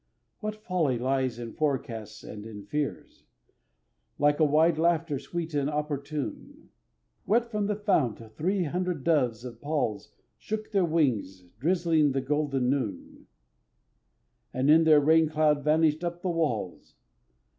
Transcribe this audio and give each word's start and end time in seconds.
What 0.39 0.55
folly 0.55 0.97
lies 0.97 1.37
in 1.37 1.53
forecasts 1.53 2.23
and 2.23 2.43
in 2.43 2.65
fears! 2.65 3.23
Like 4.17 4.39
a 4.39 4.43
wide 4.43 4.79
laughter 4.79 5.19
sweet 5.19 5.53
and 5.53 5.69
opportune, 5.69 6.69
Wet 7.27 7.51
from 7.51 7.67
the 7.67 7.75
fount, 7.75 8.35
three 8.35 8.63
hundred 8.63 9.03
doves 9.03 9.45
of 9.45 9.61
Paul's 9.61 10.09
Shook 10.39 10.71
their 10.71 10.85
warm 10.85 10.93
wings, 10.93 11.43
drizzling 11.59 12.13
the 12.13 12.21
golden 12.21 12.67
noon, 12.67 13.27
And 14.51 14.71
in 14.71 14.85
their 14.85 14.99
rain 14.99 15.29
cloud 15.29 15.63
vanished 15.63 16.03
up 16.03 16.23
the 16.23 16.31
walls. 16.31 16.95